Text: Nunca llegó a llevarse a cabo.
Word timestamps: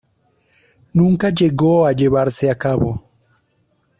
Nunca 0.95 1.29
llegó 1.29 1.85
a 1.85 1.91
llevarse 1.91 2.49
a 2.49 2.55
cabo. 2.57 3.03